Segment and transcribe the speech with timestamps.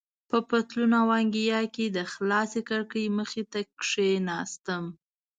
[0.29, 4.83] په پتلون او انګیا کې د خلاصې کړکۍ مخې ته کېناستم.